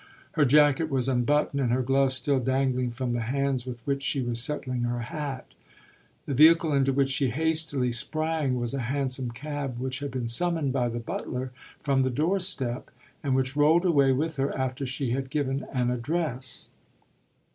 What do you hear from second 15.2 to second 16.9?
given an address.